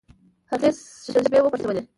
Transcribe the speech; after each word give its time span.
هغې 0.51 0.69
سږمې 1.05 1.39
وپړسولې. 1.41 1.81